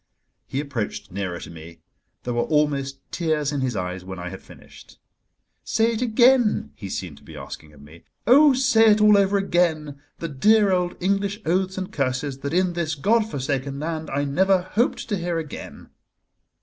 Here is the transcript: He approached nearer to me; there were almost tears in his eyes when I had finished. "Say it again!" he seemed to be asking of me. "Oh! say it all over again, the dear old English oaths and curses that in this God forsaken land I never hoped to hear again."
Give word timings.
He 0.47 0.59
approached 0.59 1.11
nearer 1.11 1.39
to 1.41 1.51
me; 1.51 1.77
there 2.23 2.33
were 2.33 2.41
almost 2.45 2.97
tears 3.11 3.51
in 3.51 3.61
his 3.61 3.75
eyes 3.75 4.03
when 4.03 4.17
I 4.17 4.29
had 4.29 4.41
finished. 4.41 4.97
"Say 5.63 5.91
it 5.93 6.01
again!" 6.01 6.71
he 6.73 6.89
seemed 6.89 7.17
to 7.19 7.23
be 7.23 7.37
asking 7.37 7.71
of 7.73 7.83
me. 7.83 8.05
"Oh! 8.25 8.51
say 8.53 8.89
it 8.89 8.99
all 8.99 9.15
over 9.15 9.37
again, 9.37 10.01
the 10.17 10.27
dear 10.27 10.71
old 10.71 10.97
English 11.03 11.39
oaths 11.45 11.77
and 11.77 11.91
curses 11.91 12.39
that 12.39 12.51
in 12.51 12.73
this 12.73 12.95
God 12.95 13.29
forsaken 13.29 13.77
land 13.79 14.09
I 14.09 14.23
never 14.23 14.63
hoped 14.63 15.07
to 15.09 15.17
hear 15.17 15.37
again." 15.37 15.91